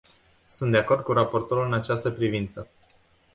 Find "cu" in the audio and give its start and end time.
1.03-1.11